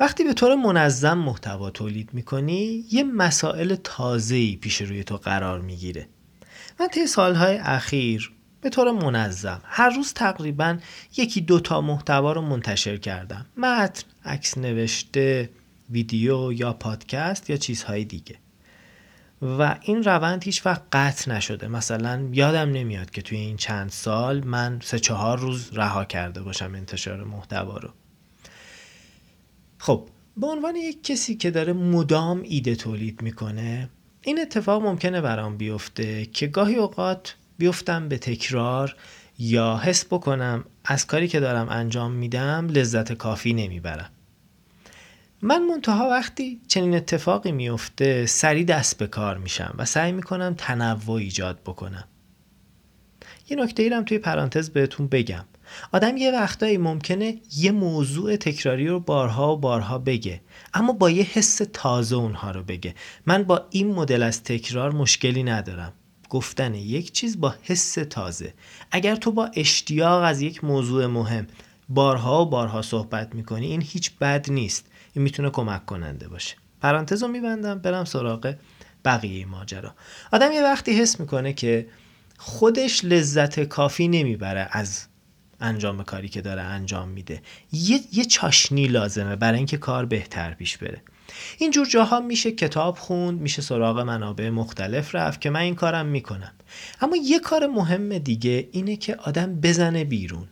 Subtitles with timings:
[0.00, 6.08] وقتی به طور منظم محتوا تولید می‌کنی یه مسائل تازه‌ای پیش روی تو قرار می‌گیره.
[6.80, 10.78] من طی سالهای اخیر به طور منظم هر روز تقریبا
[11.16, 13.46] یکی دوتا محتوا رو منتشر کردم.
[13.56, 15.50] متن، عکس نوشته،
[15.90, 18.36] ویدیو یا پادکست یا چیزهای دیگه.
[19.42, 21.68] و این روند هیچ وقت قطع نشده.
[21.68, 26.74] مثلا یادم نمیاد که توی این چند سال من سه چهار روز رها کرده باشم
[26.74, 27.90] انتشار محتوا رو.
[29.84, 33.88] خب به عنوان یک کسی که داره مدام ایده تولید می‌کنه
[34.22, 38.96] این اتفاق ممکنه برام بیفته که گاهی اوقات بیفتم به تکرار
[39.38, 44.10] یا حس بکنم از کاری که دارم انجام میدم لذت کافی نمی‌برم.
[45.42, 51.16] من منتها وقتی چنین اتفاقی میفته سری دست به کار میشم و سعی می‌کنم تنوع
[51.16, 52.04] ایجاد بکنم.
[53.50, 55.44] یه نکته ایرم توی پرانتز بهتون بگم.
[55.92, 60.40] آدم یه وقتایی ممکنه یه موضوع تکراری رو بارها و بارها بگه
[60.74, 62.94] اما با یه حس تازه اونها رو بگه.
[63.26, 65.92] من با این مدل از تکرار مشکلی ندارم.
[66.28, 68.54] گفتن یک چیز با حس تازه.
[68.90, 71.46] اگر تو با اشتیاق از یک موضوع مهم
[71.88, 74.86] بارها و بارها صحبت می‌کنی این هیچ بد نیست.
[75.12, 76.56] این می‌تونه کمک کننده باشه.
[76.80, 78.54] پرانتز رو میبندم برم سراغ
[79.04, 79.94] بقیه ماجرا.
[80.32, 81.86] آدم یه وقتی حس می‌کنه که
[82.38, 85.06] خودش لذت کافی نمی‌بره از
[85.60, 87.42] انجام کاری که داره انجام میده.
[87.72, 91.02] یه, یه چاشنی لازمه برای اینکه کار بهتر پیش بره.
[91.58, 96.52] اینجور جاها میشه کتاب خوند میشه سراغ منابع مختلف رفت که من این کارم می‌کنم.
[97.00, 100.48] اما یه کار مهم دیگه اینه که آدم بزنه بیرون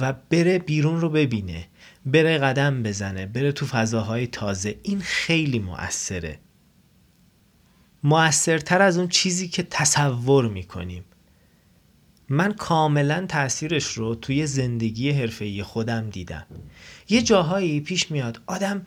[0.00, 1.66] و بره بیرون رو ببینه
[2.06, 4.78] بره قدم بزنه بره تو فضاهای تازه.
[4.82, 6.38] این خیلی مؤثره.
[8.02, 11.04] مؤثرتر از اون چیزی که تصور می‌کنیم.
[12.32, 16.46] من کاملا تاثیرش رو توی زندگی حرفه‌ای خودم دیدم.
[17.08, 18.82] یه جاهایی پیش میاد آدم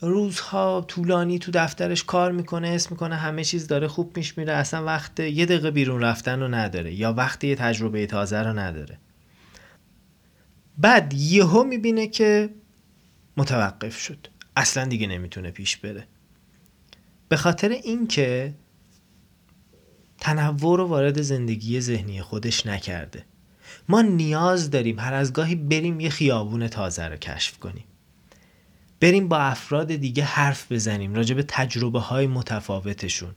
[0.00, 4.84] روزها طولانی تو دفترش کار می‌کنه اسم می‌کنه همه چیز داره خوب پیش میره اصلا
[4.84, 8.98] وقت یه دقیقه بیرون رفتن رو نداره یا وقت یه تجربه تازه رو نداره.
[10.78, 12.50] بعد یهو می‌بینه که
[13.36, 14.26] متوقف شد.
[14.56, 16.06] اصلا دیگه نمی‌تونه پیش بره.
[17.28, 18.54] به خاطر اینکه
[20.22, 23.24] تنوع رو وارد زندگی ذهنی خودش نکرده.
[23.88, 27.84] ما نیاز داریم هر از گاهی بریم یه خیابون تازه رو کشف کنیم.
[29.00, 33.34] بریم با افراد دیگه حرف بزنیم راجع به تجربه های متفاوتشون.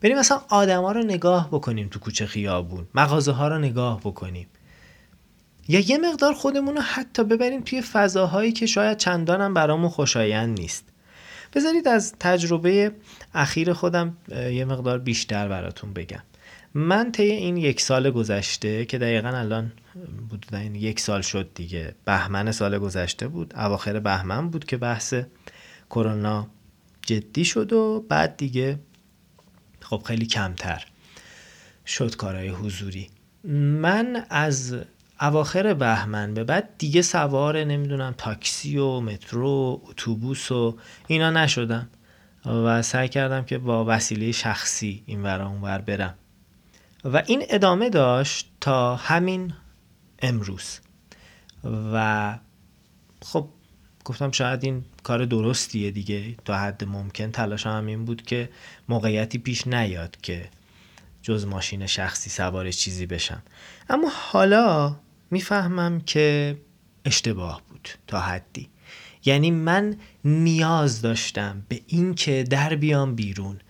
[0.00, 4.46] بریم مثلا آدما رو نگاه بکنیم تو کوچه خیابون مغازه ها رو نگاه بکنیم.
[5.68, 10.84] یا یه مقدار خودمون رو حتی ببریم توی فضاهایی که شاید چندانم برامون خوشایند نیست.
[11.54, 12.92] بذارید از تجربه
[13.34, 16.22] اخیر خودم یه مقدار بیشتر براتون بگم.
[16.74, 19.72] من طی این یک سال گذشته که دقیقا الان
[20.28, 25.14] بود این یک سال شد دیگه بهمن سال گذشته بود اواخر بهمن بود که بحث
[25.90, 26.46] کرونا
[27.02, 28.78] جدی شد و بعد دیگه
[29.80, 30.86] خب خیلی کمتر
[31.86, 33.08] شد کارهای حضوری.
[33.80, 34.76] من از
[35.20, 41.88] اواخر بهمن به بعد دیگه سوار نمی‌دونم تاکسی و مترو اتوبوس و اینا نشدم
[42.46, 46.14] و سعی کردم که با وسیله شخصی این ور اونور برم.
[47.04, 49.52] و این ادامه داشت تا همین
[50.22, 50.80] امروز.
[51.92, 52.38] و
[53.22, 53.48] خب
[54.04, 56.34] گفتم شاید این کار درستیه دیگه.
[56.44, 58.48] تا حد ممکن تلاش هم این بود که
[58.88, 60.48] موقعیتی پیش نیاد که
[61.22, 63.42] جز ماشین شخصی سوار چیزی بشم.
[63.90, 64.96] اما حالا
[65.30, 66.56] می‌فهمم که
[67.04, 68.68] اشتباه بود تا حدی.
[69.24, 73.60] یعنی من نیاز داشتم به اینکه در بیام بیرون.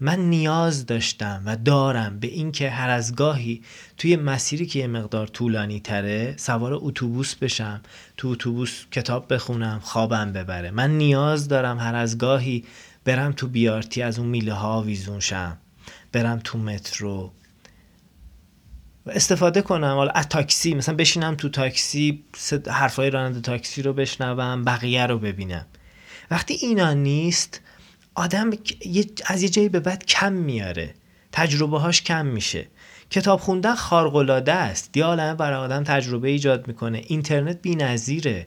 [0.00, 3.62] من نیاز داشتم و دارم به اینکه هر از گاهی
[3.98, 7.80] توی مسیری که یه مقدار طولانی تره سوار اتوبوس بشم
[8.16, 10.70] تو اتوبوس کتاب بخونم خوابم ببره.
[10.70, 12.64] من نیاز دارم هر از گاهی
[13.04, 15.58] برم تو بیارتی از اون میله ها ویزون شم
[16.12, 17.32] برم تو مترو
[19.06, 19.94] استفاده کنم.
[19.94, 22.24] حالا از تاکسی مثلا بشینم تو تاکسی
[22.68, 25.66] حرفای راننده تاکسی رو بشنوم بقیه رو ببینم.
[26.30, 27.60] وقتی اینا نیست
[28.14, 28.50] آدم
[29.26, 30.94] از یه جایی به بعد کم میاره.
[31.32, 32.66] تجربه هاش کم میشه.
[33.10, 34.96] کتاب خوندن خارق‌العاده است.
[34.96, 37.02] یه عالمه برای آدم تجربه ایجاد می‌کنه.
[37.06, 38.46] اینترنت بی‌نظیره.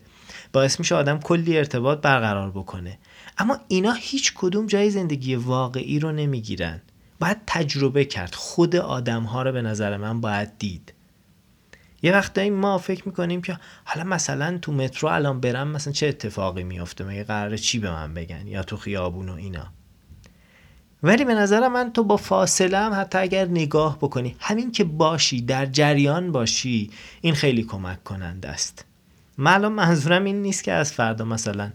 [0.53, 2.97] باعث میشه آدم کلی ارتباط برقرار بکنه.
[3.38, 6.81] اما اینا هیچ کدوم جای زندگی واقعی رو نمی‌گیرن.
[7.19, 8.35] باید تجربه کرد.
[8.35, 10.94] خود آدم ها رو به نظر من باید دید.
[12.01, 16.63] یه وقتایی ما فکر می‌کنیم که حالا مثلا تو مترو الان برم مثلا چه اتفاقی
[16.63, 19.67] میافته؟ مگه قراره چی به من بگن؟ یا تو خیابون و اینا.
[21.03, 25.41] ولی به نظر من تو با فاصله هم حتی اگر نگاه بکنی همین که باشی
[25.41, 26.91] در جریان باشی
[27.21, 28.85] این خیلی کمک کننده است.
[29.38, 31.71] من الان منظورم این نیست که از فردا مثلا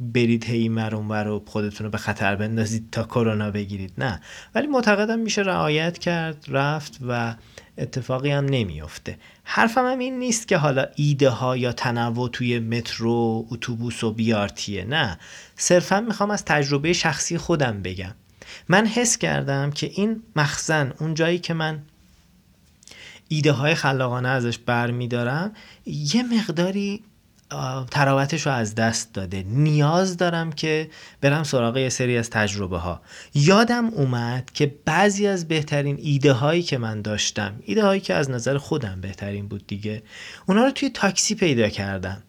[0.00, 3.92] برید هی مرون رو خودتون رو به خطر بندازید تا کرونا بگیرید.
[3.98, 4.20] نه.
[4.54, 7.34] ولی معتقدم میشه رعایت کرد رفت و
[7.78, 9.18] اتفاقی هم نمیافته.
[9.44, 14.84] حرفم هم این نیست که حالا ایده ها یا تنوع توی مترو اتوبوس و بیارتیه
[14.84, 15.18] نه.
[15.56, 18.14] صرفا می‌خوام از تجربه شخصی خودم بگم.
[18.68, 21.82] من حس کردم که این مخزن اون جایی که من
[23.28, 25.52] ایده های خلاقانه ازش برمیدارم
[25.86, 27.02] یه مقداری
[27.90, 29.42] تراوتش رو از دست داده.
[29.42, 30.90] نیاز دارم که
[31.20, 33.02] برم سراغ یه سری از تجربه ها
[33.34, 38.30] یادم اومد که بعضی از بهترین ایده هایی که من داشتم ایده هایی که از
[38.30, 40.02] نظر خودم بهترین بود دیگه
[40.46, 42.22] اونا رو توی تاکسی پیدا کردم.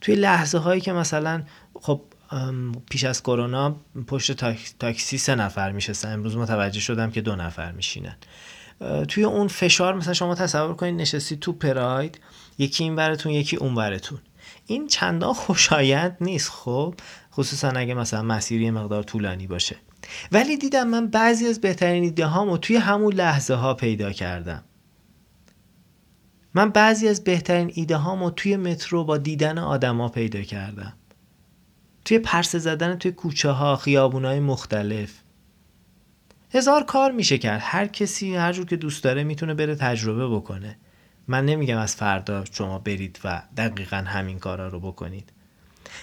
[0.00, 1.42] توی لحظه هایی که مثلا
[1.80, 2.02] خب
[2.90, 3.76] پیش از کرونا
[4.06, 4.32] پشت
[4.78, 6.12] تاکسی سه نفر میشستن.
[6.12, 8.16] امروز متوجه شدم که دو نفر میشینن.
[9.08, 12.20] توی اون فشار مثلا شما تصور کنید نشستی تو پراید
[12.58, 14.18] یکی این ورتون یکی اون ورتون.
[14.66, 16.94] این چندان خوشایند نیست خب؟
[17.32, 19.76] خصوصا اگه مثلا مسیری مقدار طولانی باشه.
[20.32, 24.64] ولی دیدم من بعضی از بهترین ایده هامو توی همون لحظه ها پیدا کردم.
[26.54, 30.92] من بعضی از بهترین ایده هامو توی مترو با دیدن آدما پیدا کردم.
[32.04, 35.12] توی پرسه زدن توی کوچه ها خیابون های مختلف.
[36.50, 37.60] هزار کار میشه کرد.
[37.64, 40.78] هر کسی هر جور که دوست داره می‌تونه بره تجربه بکنه.
[41.28, 45.30] من نمیگم از فردا شما برید و دقیقا همین کارا رو بکنید.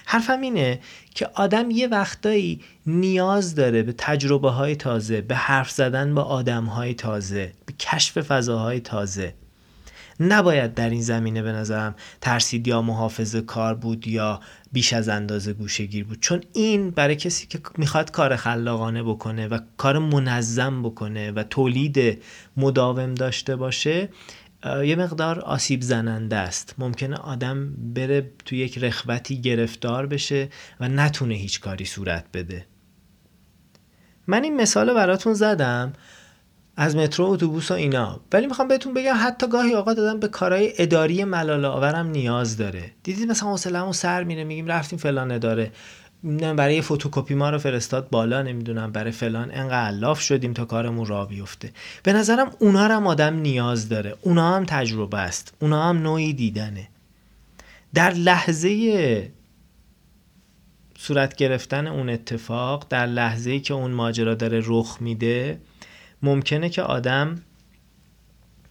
[0.05, 0.79] حرفم اینه
[1.15, 6.65] که آدم یه وقتایی نیاز داره به تجربه های تازه به حرف زدن با آدم
[6.65, 9.33] های تازه به کشف فضاهای تازه.
[10.19, 14.39] نباید در این زمینه به نظرم ترسید یا محافظ کار بود یا
[14.71, 16.19] بیش از اندازه گوشگیر بود.
[16.19, 22.23] چون این برای کسی که می‌خواد کار خلاقانه بکنه و کار منظم بکنه و تولید
[22.57, 24.09] مداوم داشته باشه
[24.65, 26.75] یه مقدار آسیب زننده است.
[26.77, 30.49] ممکنه آدم بره تو یک رخوتی گرفتار بشه
[30.79, 32.65] و نتونه هیچ کاری صورت بده.
[34.27, 35.93] من این مثال براتون زدم
[36.75, 38.21] از مترو اتوبوس و اینا.
[38.33, 42.91] ولی می‌خوام بهتون بگم حتی گاهی اوقات دادم به کارهای اداری ملال آورم نیاز داره.
[43.03, 45.71] دیدید مثلا حوصله‌مون سر میره میگیم رفتیم فلان اداره.
[46.23, 49.51] برای فتوکپی ما رو فرستاد بالا نمی‌دونم برای فلان.
[49.51, 51.71] انقدر الاف شدیم تا کارمون را بیفته.
[52.03, 54.15] به نظرم اونا هم آدم نیاز داره.
[54.21, 55.53] اونا هم تجربه است.
[55.59, 56.87] اونا هم نوعی دیدنه.
[57.93, 59.31] در لحظه
[60.97, 65.61] صورت گرفتن اون اتفاق در لحظه که اون ماجرا داره رخ میده
[66.23, 67.41] ممکنه که آدم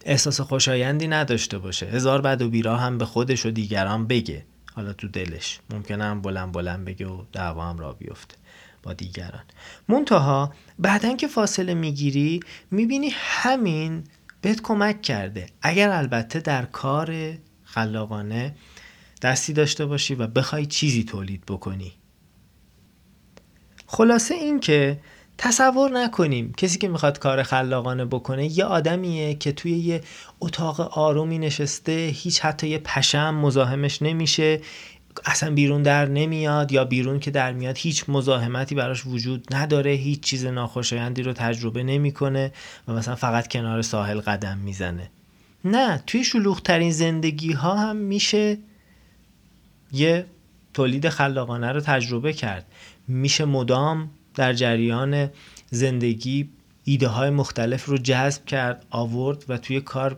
[0.05, 1.85] احساس خوشایندی نداشته باشه.
[1.85, 4.45] هزار بد و بیرا هم به خودش و دیگران بگه.
[4.73, 5.59] حالا تو دلش.
[5.69, 8.35] ممکنه هم بلند بلند بگه و دعوا هم را بیفته
[8.83, 9.43] با دیگران.
[9.87, 12.39] منتها بعدا که فاصله می‌گیری
[12.71, 14.03] می‌بینی همین
[14.41, 15.47] بهت کمک کرده.
[15.61, 18.55] اگر البته در کار خلاقانه
[19.21, 21.93] دستی داشته باشی و بخوای چیزی تولید بکنی.
[23.87, 24.99] خلاصه این که
[25.37, 30.01] تصور نکنیم کسی که می‌خواد کار خلاقانه بکنه یه آدمیه که توی یه
[30.39, 34.61] اتاق آرومی نشسته هیچ حتی یه پشم مزاحمش نمیشه
[35.25, 40.19] اصلا بیرون در نمیاد یا بیرون که در میاد هیچ مزاحمتی براش وجود نداره هیچ
[40.19, 42.51] چیز ناخوشایندی رو تجربه نمی‌کنه
[42.87, 45.09] و مثلا فقط کنار ساحل قدم می‌زنه.
[45.65, 48.57] نه توی شلوغترین زندگی ها هم میشه
[49.91, 50.25] یه
[50.73, 52.65] تولید خلاقانه رو تجربه کرد.
[53.07, 55.29] میشه مدام در جریان
[55.69, 56.49] زندگی
[56.83, 60.17] ایده های مختلف رو جذب کرد آورد و توی کار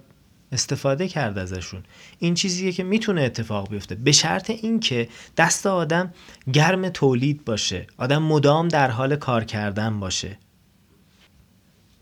[0.51, 1.83] استفاده کرد ازشون.
[2.19, 3.95] این چیزیه که می‌تونه اتفاق بیفته.
[3.95, 6.13] به شرط اینکه دست آدم
[6.53, 10.37] گرم تولید باشه آدم مدام در حال کار کردن باشه.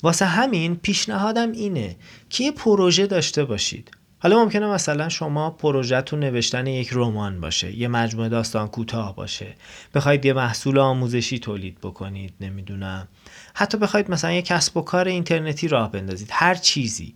[0.04, 1.96] واسه همین پیشنهادم اینه
[2.30, 3.92] که یه پروژه داشته باشید.
[4.24, 9.56] حالا ممکنه مثلا شما پروژهتون نوشتن یک رمان باشه یه مجموعه داستان کوتاه باشه.
[9.96, 13.08] بخواید یه محصول آموزشی تولید بکنید نمی‌دونم.
[13.54, 17.16] حتی بخواید مثلا یه کسب و کار اینترنتی راه بندازید هر چیزی.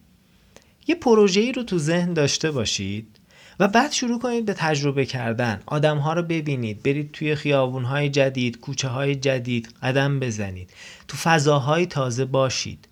[0.88, 3.20] یه پروژه ای رو تو ذهن داشته باشید
[3.60, 5.62] و بعد شروع کنید به تجربه کردن.
[5.66, 10.70] آدم ها رو ببینید برید توی خیابون های جدید کوچه های جدید قدم بزنید.
[11.08, 12.88] تو فضاهای تازه باشید.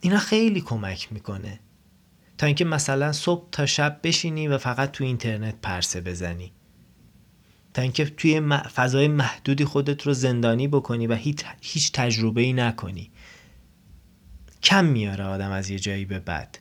[0.00, 1.60] اینا خیلی کمک می‌کنه.
[2.38, 6.52] تا اینکه مثلا صبح تا شب بشینی و فقط تو اینترنت پرسه بزنی.
[7.74, 8.40] تا اینکه توی
[8.74, 11.14] فضای محدودی خودت رو زندانی بکنی و
[11.60, 13.10] هیچ, تجربه ای نکنی.
[14.62, 16.58] کم میاره آدم از یه جایی به بعد.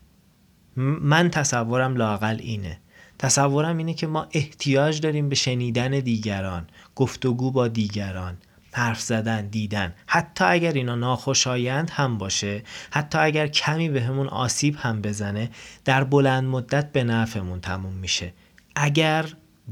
[0.76, 2.80] من تصورم لاقل اینه.
[3.20, 8.38] تصورم اینه که ما احتیاج داریم به شنیدن دیگران گفتگو با دیگران.
[8.76, 9.94] حرف زدن دیدن.
[10.08, 15.50] حتی اگر اینا ناخوشایند هم باشه حتی اگر کمی به همون آسیب هم بزنه
[15.86, 18.34] در بلند مدت به نفعمون تموم میشه.
[18.76, 19.26] اگر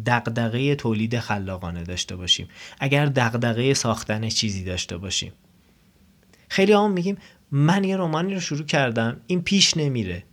[0.06, 2.48] دغدغه تولید خلاقانه داشته باشیم
[2.80, 5.34] اگر دغدغه ساختن چیزی داشته باشیم.
[6.50, 7.18] خیلی هم میگیم
[7.52, 10.24] من یه رومانی رو شروع کردم این پیش نمیره.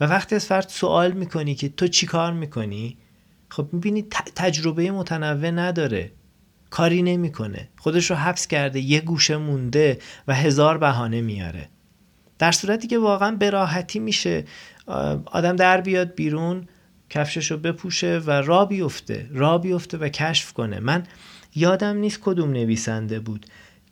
[0.00, 2.98] و وقتی از فرد سوال می‌کنی که تو چی کار می‌کنی؟
[3.48, 4.02] خب می‌بینی
[4.36, 6.12] تجربه متنوع نداره.
[6.74, 7.68] کاری نمی‌کنه.
[7.76, 11.68] خودش رو حبس کرده یه گوشه مونده و هزار بهانه میاره.
[12.38, 14.44] در صورتی که واقعا به راحتی میشه
[15.26, 16.68] آدم در بیاد بیرون
[17.10, 20.80] کفشش رو بپوشه و را بیفته را بیفته و کشف کنه.
[20.80, 21.02] من
[21.54, 23.46] یادم نیست کدوم نویسنده بود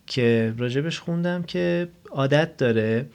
[0.07, 3.09] که راجبش خوندم که عادت داره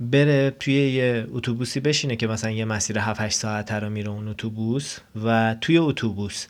[0.00, 4.28] بره توی یه اتوبوسی بشینه که مثلا یه مسیر 7 8 ساعته رو میره اون
[4.28, 6.46] اتوبوس و توی اتوبوس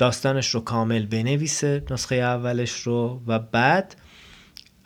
[0.00, 3.96] داستانش رو کامل بنویسه نسخه اولش رو و بعد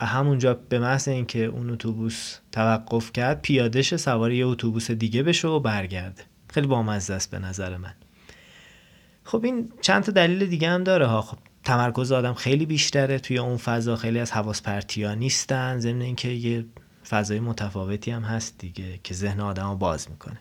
[0.01, 5.59] همونجا به محض اینکه اون اتوبوس توقف کرد پیادش سوار یه اتوبوس دیگه بشه و
[5.59, 6.23] برگرده.
[6.49, 7.93] خیلی بامزه است به نظر من.
[9.23, 11.21] خب این چند تا دلیل دیگه هم داره ها.
[11.21, 16.29] خب تمرکز آدم خیلی بیشتره توی اون فضا خیلی از حواس پرتیا نیستن ضمن اینکه
[16.29, 16.65] یه
[17.09, 20.39] فضای متفاوتی هم هست دیگه که ذهن آدم رو باز می‌کنه.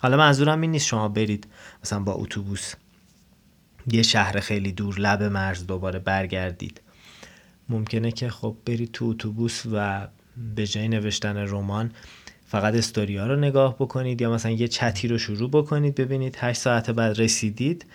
[0.00, 1.46] حالا منظورم این نیست شما برید
[1.84, 2.74] مثلا با اتوبوس
[3.86, 6.80] یه شهر خیلی دور لب مرز دوباره برگردید.
[7.68, 10.08] ممکنه که خب برید تو اتوبوس و
[10.54, 11.90] به جای نوشتن رمان
[12.46, 16.90] فقط استوریا رو نگاه بکنید یا مثلا یه چتی رو شروع بکنید ببینید 8 ساعت
[16.90, 17.86] بعد رسیدید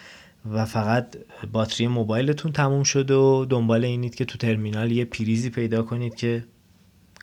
[0.51, 1.17] و فقط
[1.51, 6.45] باتری موبایلتون تموم شده و دنبال اینید که تو ترمینال یه پریزی پیدا کنید که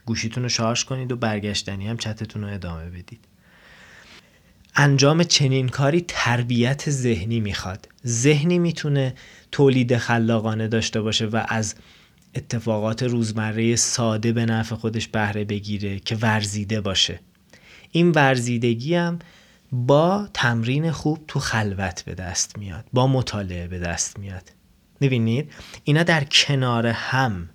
[0.06, 3.33] گوشیتون رو شارژ کنید و برگشتنی هم چتتون رو ادامه بدید.
[4.76, 7.88] انجام چنین کاری تربیت ذهنی می‌خواد.
[8.06, 9.14] ذهنی می‌تونه
[9.52, 11.74] تولید خلاقانه داشته باشه و از
[12.34, 17.20] اتفاقات روزمره ساده به نفع خودش بهره بگیره که ورزیده باشه.
[17.90, 19.18] این ورزیدگی هم
[19.72, 24.52] با تمرین خوب تو خلوت به دست میاد با مطالعه به دست میاد.
[25.00, 25.52] می‌بینید؟
[25.84, 27.48] اینا در کنار هم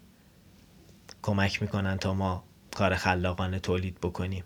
[1.21, 4.43] کمک می‌کنن تا ما کار خلاقانه تولید بکنیم.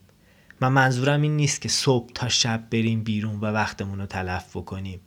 [0.64, 5.00] من منظورم این نیست که صبح تا شب بریم بیرون و وقتمون رو تلف بکنیم.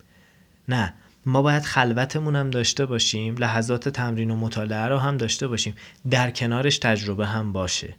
[0.68, 0.94] نه
[1.26, 5.74] ما باید خلوتمون هم داشته باشیم لحظات تمرین و مطالعه رو هم داشته باشیم.
[6.10, 7.96] در کنارش تجربه هم باشه.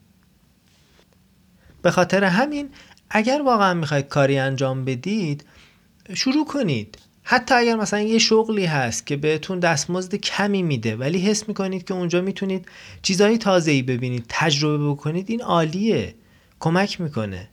[1.82, 2.70] به خاطر همین
[3.10, 5.46] اگر واقعا می‌خواید کاری انجام بدید
[6.14, 6.98] شروع کنید.
[7.24, 11.94] حتی اگر مثلا یه شغلی هست که بهتون دستمزد کمی میده ولی حس می‌کنید که
[11.94, 12.68] اونجا می‌تونید
[13.02, 16.16] چیزهای تازه‌ای ببینید تجربه بکنید این عالیه.
[16.60, 17.50] کمک می‌کنه.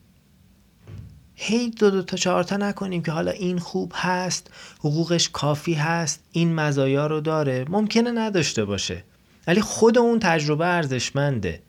[1.34, 6.20] هی دو دو تا چهار تا نکنیم که حالا این خوب هست حقوقش کافی هست
[6.32, 7.64] این مزایا رو داره.
[7.68, 9.04] ممکنه نداشته باشه.
[9.46, 11.62] ولی خود اون تجربه ارزشمنده.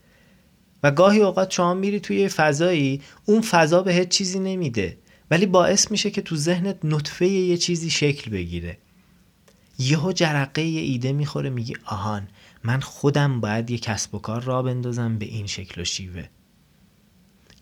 [0.84, 4.98] و گاهی اوقات شما میری توی فضایی اون فضا بهت چیزی نمیده.
[5.32, 8.77] ولی باعث میشه که تو ذهنت نطفه یه چیزی شکل بگیره.
[9.80, 12.27] یهو جرقه یه ایده می‌خوره میگی آهان
[12.63, 16.30] من خودم باید یه کسب و کار را بندازم به این شکل و شیوه.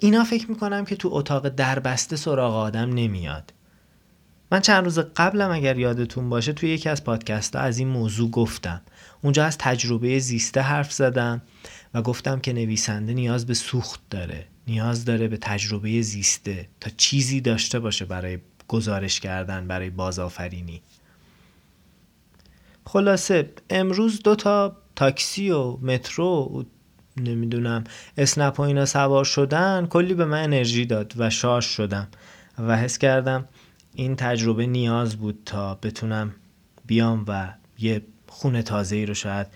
[0.04, 3.54] اینا فکر می‌کنم که تو اتاق دربسته سراغ آدم نمیاد.
[4.52, 8.30] من چند روز قبلم اگر یادتون باشه توی یکی از پادکست ها از این موضوع
[8.30, 8.82] گفتم.
[9.22, 11.42] اونجا از تجربه زیسته حرف زدم
[11.94, 17.42] و گفتم که نویسنده نیاز به سوخت داره نیاز داره به تجربه زیسته تا چیزی
[17.42, 20.82] داشته باشه برای گزارش کردن برای بازآفرینی.
[22.86, 26.66] خلاصه امروز دو تا تاکسی و مترو
[27.17, 27.84] نمی‌دونم.
[28.17, 32.08] اسنپ و اینا سوار شدن کلی به من انرژی داد و شارژ شدم
[32.60, 33.46] و حس کردم
[33.96, 36.36] این تجربه نیاز بود تا بتونم
[36.86, 39.48] بیام و یه خونه تازه ای رو شاید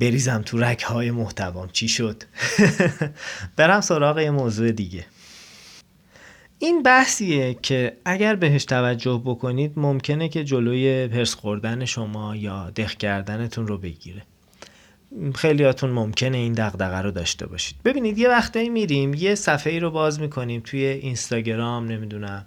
[0.00, 1.68] بریزم تو رک های محتوام.
[1.72, 2.22] چی شد؟
[3.56, 5.06] برم سراغ یه موضوع دیگه.
[6.58, 12.94] این بحثیه که اگر بهش توجه بکنید ممکنه که جلوی هرس خوردن شما یا دخ
[12.94, 14.22] کردنتون رو بگیره.
[15.34, 17.76] خیلیاتون ممکنه این دغدغه رو داشته باشید.
[17.84, 22.44] ببینید یه وقتایی میریم یه صفحه ای رو باز می‌کنیم توی اینستاگرام نمی‌دونم.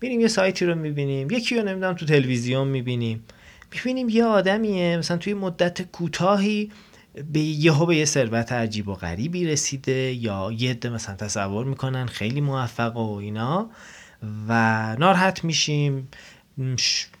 [0.00, 1.30] میریم یه سایتی رو می‌بینیم.
[1.30, 3.24] یکی رو نمی‌دونم تو تلویزیون می‌بینیم.
[3.72, 6.70] می‌بینیم یه آدمیه مثلا توی مدت کوتاهی
[7.32, 12.06] به یهو به یه ثروت عجیب و غریبی رسیده یا یه عده مثلا تصور می‌کنن
[12.06, 13.70] خیلی موفق و اینا
[14.48, 16.08] و ناراحت میشیم.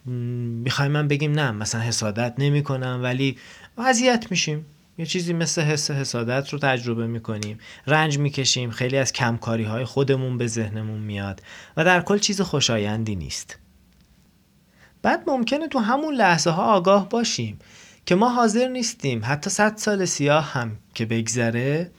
[0.06, 3.36] می‌خوایم من بگیم نه مثلا حسادت نمی‌کنم ولی
[3.78, 4.66] اذیت میشیم.
[4.98, 7.58] یه چیزی مثل حس حسادت رو تجربه می‌کنیم.
[7.86, 8.70] رنج می‌کشیم.
[8.70, 11.42] خیلی از کمکاری های خودمون به ذهنمون میاد
[11.76, 13.58] و در کل چیز خوشایندی نیست.
[15.02, 17.58] بعد ممکنه تو همون لحظه ها آگاه باشیم
[18.06, 19.20] که ما حاضر نیستیم.
[19.24, 21.90] حتی صد سال سیاه هم که بگذره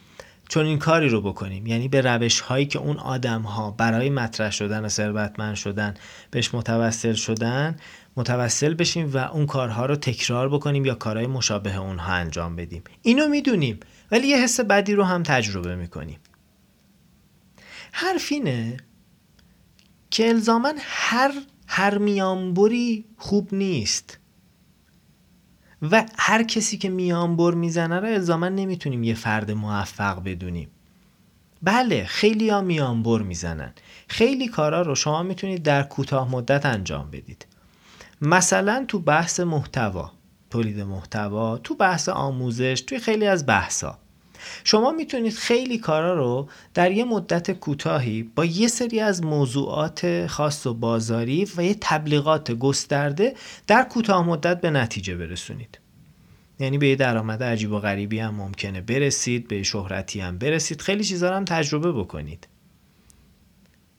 [0.50, 1.68] چون این کاری رو بکنیم.
[1.68, 5.94] یعنی به روش هایی که اون آدم ها برای مطرح شدن و ثروتمند شدن
[6.32, 7.78] بهش متوسل شدن
[8.16, 12.84] متوسل بشیم و اون کارها رو تکرار بکنیم یا کارهای مشابه اونها انجام بدیم.
[13.02, 13.80] اینو می‌دونیم
[14.12, 16.20] ولی یه حس بدی رو هم تجربه می‌کنیم.
[17.92, 18.78] حرف اینه
[20.10, 21.32] که الزامن هر
[21.68, 24.20] هر میانبری خوب نیست.
[25.92, 30.70] و هر کسی که میانبر می‌زنه رو الزاما نمی‌تونیم یه فرد موفق بدونیم.
[31.62, 33.74] بله خیلی ها میانبر می‌زنن.
[34.08, 37.48] خیلی کارا رو شما می‌تونید در کوتاه مدت انجام بدید.
[38.22, 40.12] مثلا تو بحث محتوا
[40.50, 44.00] تولید محتوا تو بحث آموزش توی خیلی از بحثا.
[44.64, 50.68] شما می‌تونید خیلی کارا رو در یه مدت کوتاهی با یه سری از موضوعات خاص
[50.68, 53.34] و بازاری و یه تبلیغات گسترده
[53.68, 55.80] در کوتاه مدت به نتیجه برسونید.
[56.60, 60.82] یعنی به یه درآمد عجیب و غریبی هم ممکنه برسید به شهرتی هم برسید.
[60.82, 62.48] خیلی چیزا هم تجربه بکنید.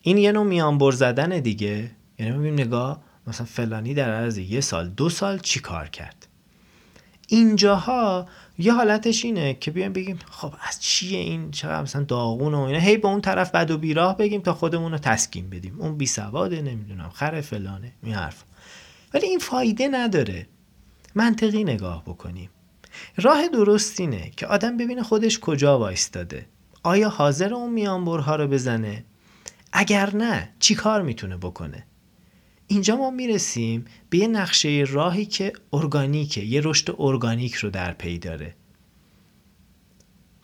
[0.00, 1.90] این یه نوع میانبر زدن دیگه.
[2.18, 6.23] یعنی ببینیم نگاه مثلا فلانی در عرض یه سال دو سال چی کار کرد؟
[7.28, 8.26] اینجاها
[8.58, 12.78] یه حالتش اینه که بیایم بگیم خب از چیه این چقدر مثلا داغون و اینا.
[12.78, 15.80] هی به اون طرف بد و بیراه بگیم تا خودمون رو تسکین بدیم.
[15.80, 18.44] اون بی سواده نمی‌دونم خر فلانه این حرف.
[19.14, 20.46] ولی این فایده نداره.
[21.14, 22.50] منطقی نگاه بکنیم.
[23.16, 26.46] راه درست اینه که آدم ببینه خودش کجا وایستاده.
[26.82, 29.04] آیا حاضر اون میانبرها رو بزنه؟
[29.72, 31.86] اگر نه چی کار می‌تونه بکنه؟
[32.66, 38.18] اینجا ما می‌رسیم به یه نقشه راهی که ارگانیکه یه رشد ارگانیک رو در پی
[38.18, 38.54] داره.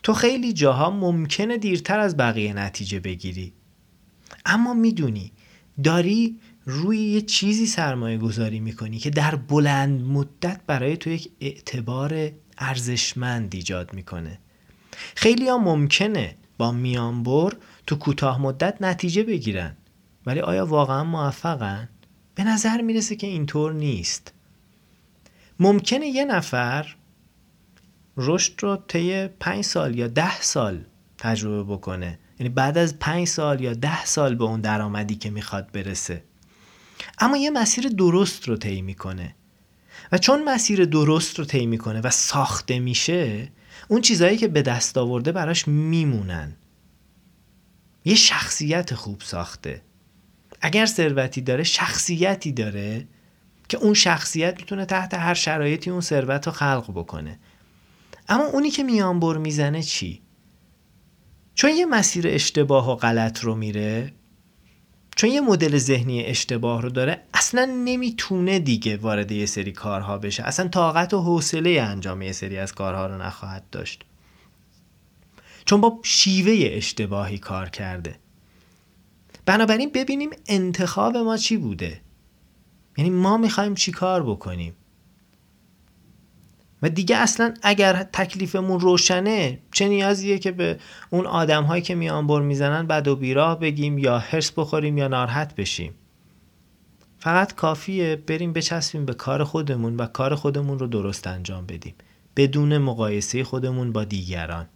[0.03, 3.53] تو خیلی جاها ممکنه دیرتر از بقیه نتیجه بگیری.
[4.45, 5.31] اما می‌دونی
[5.83, 12.31] داری روی یه چیزی سرمایه گذاری می‌کنی که در بلند مدت برای تو یک اعتبار
[12.57, 14.39] ارزشمند ایجاد می‌کنه.
[15.15, 17.53] خیلی ها ممکنه با میانبر
[17.87, 19.77] تو کوتاه مدت نتیجه بگیرن
[20.25, 21.89] ولی آیا واقعا موفقن؟
[22.41, 24.33] به نظر می‌رسه که اینطور نیست.
[25.59, 26.95] ممکنه یه نفر
[28.17, 30.85] رشد رو طی پنج سال یا ده سال
[31.17, 32.19] تجربه بکنه.
[32.39, 36.23] یعنی بعد از پنج سال یا ده سال به اون درآمدی که می‌خواد برسه.
[37.19, 39.35] اما یه مسیر درست رو طی می‌کنه.
[40.11, 43.51] و چون مسیر درست رو طی می‌کنه و ساخته میشه
[43.87, 46.55] اون چیزهایی که به دست آورده براش میمونن.
[48.05, 49.81] یه شخصیت خوب ساخته.
[50.61, 53.07] اگر ثروتی داره شخصیتی داره
[53.69, 57.39] که اون شخصیت می‌تونه تحت هر شرایطی اون ثروت رو خلق بکنه.
[58.29, 60.21] اما اونی که میانبر می‌زنه چی؟
[61.55, 64.13] چون یه مسیر اشتباه و غلط رو میره
[65.15, 70.43] چون یه مدل ذهنی اشتباه رو داره اصلا نمی‌تونه دیگه وارد یه سری کارها بشه.
[70.43, 74.05] اصلا طاقت و حوصله انجام یه سری از کارها رو نخواهد داشت.
[75.65, 78.20] چون با شیوه اشتباهی کار کرده.
[79.45, 82.01] بنابراین ببینیم انتخاب ما چی بوده.
[82.97, 84.73] یعنی ما می‌خوایم چی کار بکنیم؟
[86.81, 92.41] و دیگه اصلا اگر تکلیفمون روشنه چه نیازیه که به اون آدم هایی که میانبر
[92.41, 95.93] می‌زنن بد و بیراه بگیم یا حرس بخوریم یا ناراحت بشیم؟
[97.19, 101.95] فقط کافیه بریم بچسبیم به کار خودمون و کار خودمون رو درست انجام بدیم.
[102.35, 104.67] بدون مقایسه خودمون با دیگران.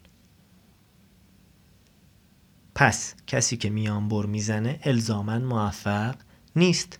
[2.75, 6.15] پس کسی که میانبر می‌زنه الزاما موفق
[6.55, 6.99] نیست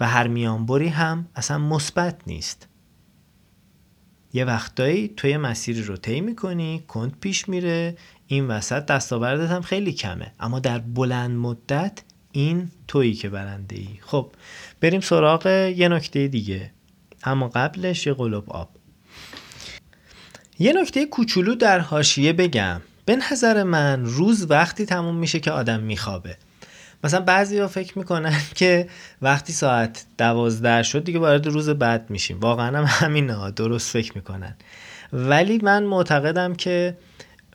[0.00, 2.68] و هر میانبری هم اصلا مثبت نیست.
[4.32, 9.62] یه وقتایی تو یه مسیری رو طی می‌کنی کند پیش میره این وسط دستاوردت هم
[9.62, 10.32] خیلی کمه.
[10.40, 14.32] اما در بلند مدت این تویی که برنده ای خب
[14.80, 16.72] بریم سراغ یه نکته دیگه.
[17.24, 18.68] اما قبلش یه قلوب آب.
[20.58, 22.80] یه نکته کوچولو در حاشیه بگم.
[23.10, 26.36] به نظر من روز وقتی تموم میشه که آدم میخوابه.
[27.04, 28.88] مثلا بعضی ها فکر می‌کنن که
[29.22, 32.40] وقتی ساعت دوازده شد دیگه وارد روز بعد میشیم.
[32.40, 34.56] واقعا هم همین ها درست فکر می‌کنن.
[35.12, 36.96] ولی من معتقدم که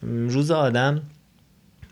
[0.01, 1.01] روز آدم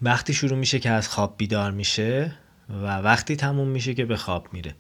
[0.02, 2.32] وقتی شروع میشه که از خواب بیدار میشه
[2.70, 4.76] و وقتی تموم میشه که به خواب میره.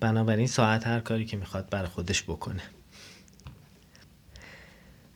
[0.00, 2.62] بنابراین ساعت هر کاری که می‌خواد بر خودش بکنه.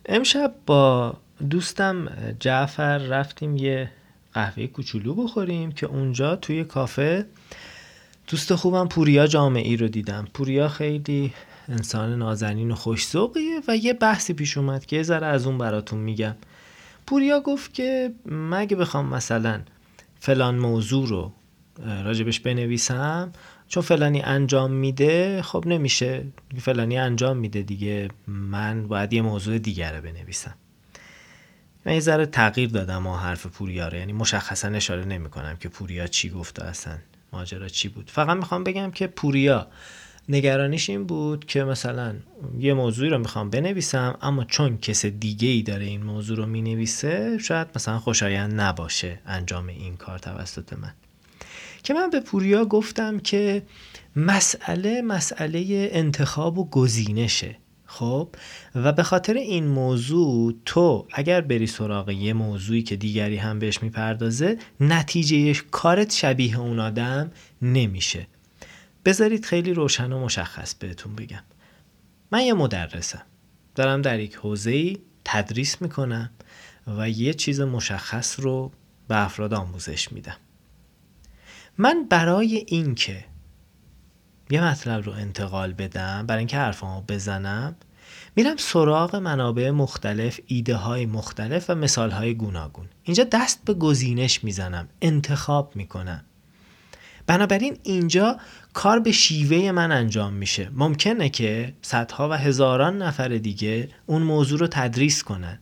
[0.05, 1.17] امشب با
[1.49, 3.91] دوستم جعفر رفتیم یه
[4.33, 7.25] قهوه کوچولو بخوریم که اونجا توی کافه
[8.27, 10.27] دوست خوبم پوریا جامعی رو دیدم.
[10.33, 11.33] پوریا خیلی
[11.69, 15.99] انسان نازنین و خوشزوقیه و یه بحثی پیش اومد که یه ذره از اون براتون
[15.99, 16.35] میگم.
[17.07, 19.61] پوریا گفت که مگه بخوام مثلا
[20.19, 21.31] فلان موضوع رو
[22.03, 23.31] راجبش بنویسم؟
[23.67, 26.25] چون فلانی انجام میده خب نمیشه.
[26.57, 28.09] فلانی انجام میده دیگه.
[28.27, 30.55] من باید یه موضوع دیگر رو بنویسم.
[31.85, 33.97] من یه ذره تغییر دادم ما حرف پوریا رو.
[33.97, 36.97] یعنی مشخصا اشاره نمی کنم که پوریا چی گفته اصلا.
[37.33, 39.67] ماجرا چی بود؟ فقط می‌خوام بگم که پوریا
[40.29, 42.15] نگرانیش این بود که مثلا
[42.59, 47.37] یه موضوعی رو می‌خوام بنویسم اما چون کس دیگه ای داره این موضوع رو می‌نویسه
[47.37, 50.93] شاید مثلا خوشایند نباشه انجام این کار توسط من.
[51.83, 53.63] که من به پوریا گفتم که
[54.15, 57.57] مسئله مسئله انتخاب و گزینشه.
[57.87, 58.29] خب؟
[58.75, 63.83] و به خاطر این موضوع تو اگر بری سراغ یه موضوعی که دیگری هم بهش
[63.83, 68.27] می‌پردازه نتیجه کارت شبیه اون آدم نمیشه.
[69.05, 71.43] بذارید خیلی روشن و مشخص بهتون بگم.
[72.31, 73.21] من یه مدرسم.
[73.75, 76.29] دارم در یک حوزه تدریس می‌کنم
[76.97, 78.71] و یه چیز مشخص رو
[79.07, 80.37] به افراد آموزش میدم.
[81.77, 83.25] من برای اینکه
[84.49, 87.75] یه مطلب رو انتقال بدم برای اینکه حرفامو بزنم.
[88.35, 92.85] میرم سراغ منابع مختلف ایده های مختلف و مثال های گوناگون.
[93.03, 96.23] اینجا دست به گزینش می‌زنم انتخاب می‌کنم.
[97.27, 98.37] بنابراین اینجا
[98.73, 100.69] کار به شیوه من انجام میشه.
[100.73, 105.59] ممکنه که صدها و هزاران نفر دیگه اون موضوع رو تدریس کنن.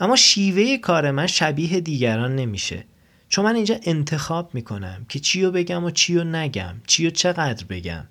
[0.00, 2.84] اما شیوه کار من شبیه دیگران نمیشه.
[3.28, 7.10] چون من اینجا انتخاب می‌کنم که چی رو بگم و چی رو نگم چی رو
[7.10, 8.04] چقدر بگم.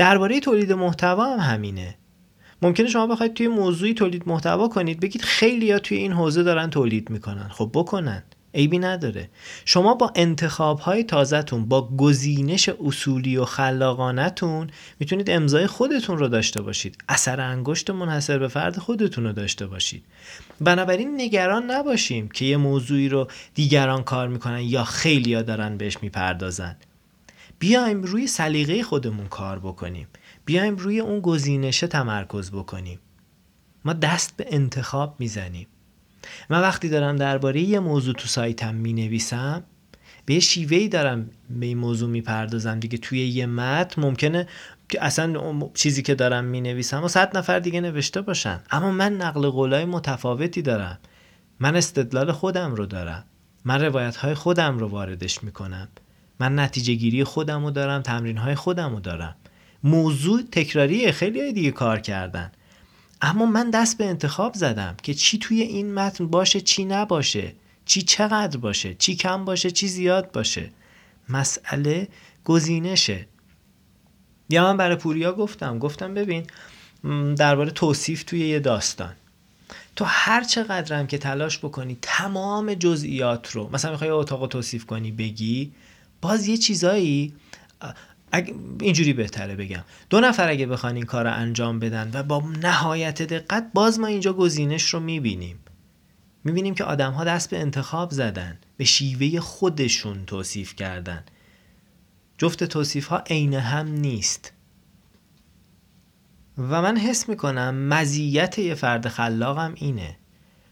[0.00, 1.94] درباره تولید محتوا هم همینه.
[2.62, 6.70] ممکنه شما بخواید توی موضوعی تولید محتوا کنید بگید خیلی یا توی این حوزه دارن
[6.70, 7.48] تولید می‌کنن.
[7.48, 8.22] خب بکنن.
[8.54, 9.30] عیبی نداره.
[9.64, 16.62] شما با انتخاب های تازهتون با گزینش اصولی و خلاقانتون می‌تونید امضای خودتون رو داشته
[16.62, 16.98] باشید.
[17.08, 20.04] اثر انگشت منحصر به فرد خودتون رو داشته باشید.
[20.60, 26.76] بنابراین نگران نباشیم که یه موضوعی رو دیگران کار می‌کنن یا خیلیا دارن بهش می‌پردازن.
[27.60, 30.06] بیایم روی سلیقه خودمون کار بکنیم.
[30.44, 32.98] بیایم روی اون گزینشه تمرکز بکنیم.
[33.84, 35.66] ما دست به انتخاب می‌زنیم.
[36.50, 39.62] من وقتی دارم درباره یه موضوع تو سایتم می نویسم
[40.26, 42.98] به یه شیوهی دارم به این موضوع می‌پردازم دیگه.
[42.98, 44.48] توی یه متن ممکنه
[44.88, 48.60] که اصلا چیزی که دارم می نویسم و صد نفر دیگه نوشته باشن.
[48.70, 50.98] اما من نقل قولای متفاوتی دارم.
[51.60, 53.24] من استدلال خودم رو دارم.
[53.64, 55.88] من روایت های خودم رو واردش می‌کنم.
[56.40, 59.36] من نتیجه گیری خودم رو دارم تمرین های خودم رو دارم.
[59.84, 62.52] موضوع تکراریه خیلی دیگه کار کردن.
[63.22, 67.52] اما من دست به انتخاب زدم که چی توی این متن باشه چی نباشه
[67.84, 70.70] چی چقدر باشه چی کم باشه چی زیاد باشه.
[71.28, 72.08] مسئله
[72.44, 73.26] گزینشه.
[74.48, 76.46] یا من برای پوریا گفتم گفتم ببین
[77.34, 79.12] درباره توصیف توی یه داستان.
[79.96, 85.72] تو هر چقدرم که تلاش بکنی تمام جزئیات رو مثلا می‌خوای اتاق توصیف کنی بگی
[86.20, 87.34] باز یه چیزایی
[88.80, 89.84] اینجوری بهتره بگم.
[90.10, 94.06] دو نفر اگه بخوان این کار رو انجام بدن و با نهایت دقت باز ما
[94.06, 95.58] اینجا گزینش رو می‌بینیم.
[96.44, 101.24] می‌بینیم که آدم ها دست به انتخاب زدن به شیوه خودشون توصیف کردن.
[102.38, 104.52] جفت توصیف ها عین هم نیست.
[106.58, 110.16] و من حس می‌کنم مزیت یه فرد خلاقم اینه.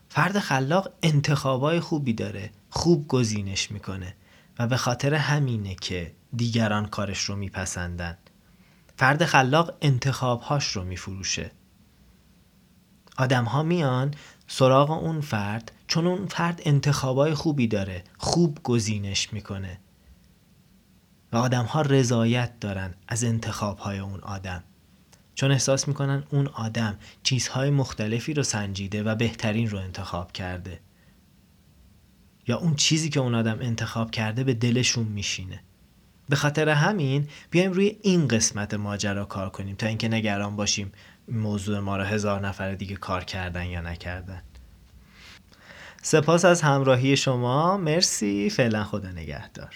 [0.08, 4.14] فرد خلاق انتخابای خوبی داره خوب گزینش می‌کنه.
[4.58, 8.18] و به خاطر همینه که دیگران کارش رو میپسندن.
[8.96, 11.50] فرد خلاق انتخابهاش رو میفروشه.
[13.16, 14.14] آدم ها میان
[14.46, 19.78] سراغ اون فرد چون اون فرد انتخابای خوبی داره خوب گزینش می‌کنه.
[21.32, 24.64] و آدم ها رضایت دارن از انتخاب های اون آدم.
[25.34, 30.80] چون احساس می‌کنن اون آدم چیزهای مختلفی رو سنجیده و بهترین رو انتخاب کرده.
[32.48, 35.60] یا اون چیزی که اون آدم انتخاب کرده به دلشون میشینه.
[36.28, 40.92] به خاطر همین بیایم روی این قسمت ماجرا کار کنیم تا اینکه نگران باشیم
[41.28, 44.42] موضوع ما را هزار نفر دیگه کار کردن یا نکردن.
[46.02, 47.76] سپاس از همراهی شما.
[47.76, 48.50] مرسی.
[48.50, 49.74] فعلا خدا نگهدار.